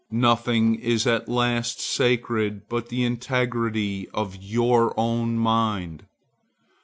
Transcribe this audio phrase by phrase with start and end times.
[0.09, 6.07] Nothing is at last sacred but the integrity of your own mind.